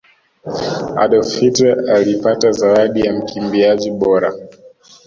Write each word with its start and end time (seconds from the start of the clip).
adolf 1.03 1.31
hitler 1.39 1.91
alipata 1.91 2.51
zawadi 2.51 3.01
ya 3.05 3.13
mkimbiaji 3.13 3.91
bora 3.91 4.33